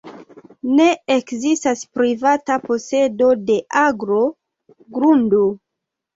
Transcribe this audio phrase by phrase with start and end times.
[0.77, 4.25] Ne ekzistas privata posedo de agro,
[4.99, 5.45] grundo.